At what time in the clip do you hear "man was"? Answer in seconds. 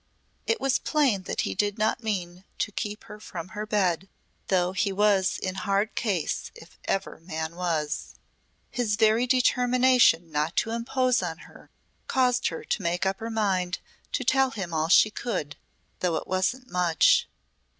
7.19-8.15